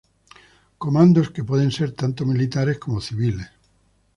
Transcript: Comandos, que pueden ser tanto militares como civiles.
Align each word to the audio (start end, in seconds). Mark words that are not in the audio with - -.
Comandos, 0.83 1.27
que 1.33 1.43
pueden 1.49 1.69
ser 1.77 1.89
tanto 2.01 2.25
militares 2.31 2.77
como 2.83 2.99
civiles. 3.07 3.45